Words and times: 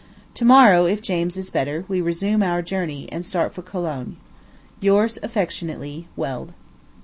To 0.33 0.45
morrow, 0.45 0.85
if 0.87 0.99
James 0.99 1.37
is 1.37 1.51
better, 1.51 1.85
we 1.87 2.01
resume 2.01 2.41
our 2.41 2.63
journey, 2.63 3.07
and 3.11 3.23
start 3.23 3.53
for 3.53 3.61
Cologne. 3.61 4.17
Yours 4.79 5.19
affectionately, 5.21 6.07
WELD. 6.15 6.53